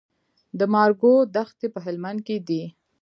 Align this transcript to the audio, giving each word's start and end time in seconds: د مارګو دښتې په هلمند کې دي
د 0.59 0.61
مارګو 0.73 1.13
دښتې 1.35 1.67
په 1.73 1.79
هلمند 1.85 2.19
کې 2.27 2.37
دي 2.47 2.63